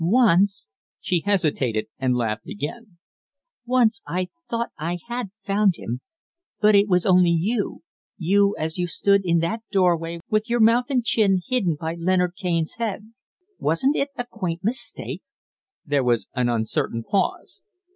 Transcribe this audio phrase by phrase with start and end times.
[0.03, 0.67] Once"
[0.99, 2.97] she hesitated and laughed again
[3.67, 6.01] "once I thought I had found him,
[6.59, 7.83] but it was only you
[8.17, 11.93] you, as you stood in that door way with your mouth and chin hidden by
[11.93, 13.11] Leonard Kaine's head.
[13.59, 15.21] Wasn't it a quaint mistake?"
[15.85, 17.61] There was an uncertain pause.